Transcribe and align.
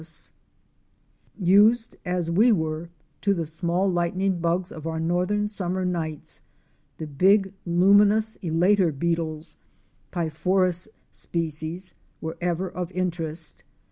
Used 1.37 1.95
as 2.05 2.31
we 2.31 2.51
were 2.51 2.75
only 2.75 2.89
to 3.21 3.33
the 3.35 3.45
small 3.45 3.87
lightning 3.87 4.39
bugs 4.39 4.71
of 4.71 4.87
our 4.87 4.99
northern 4.99 5.47
summer 5.47 5.85
nights, 5.85 6.41
the 6.97 7.05
big 7.05 7.53
luminous 7.67 8.35
elater 8.37 8.91
beetles 8.91 9.57
(P 10.09 10.21
yro 10.21 10.31
phorus 10.31 10.87
sp.) 11.13 11.93
were 12.19 12.35
ever 12.41 12.67
of 12.67 12.91
interest. 12.93 13.63